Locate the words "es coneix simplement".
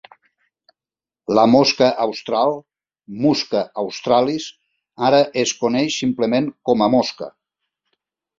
5.45-6.49